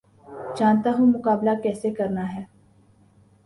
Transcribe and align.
جانتا 0.57 0.91
ہوں 0.97 1.07
مقابلہ 1.07 1.49
کیسے 1.63 1.91
کرنا 1.91 2.23
ہے 2.33 2.43